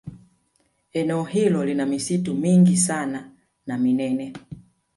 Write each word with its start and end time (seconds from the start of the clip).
Eneo 1.01 1.23
hilo 1.23 1.65
lina 1.65 1.85
misitu 1.85 2.33
mingi 2.33 2.77
sana 2.77 3.31
na 3.65 3.77
minene 3.77 4.33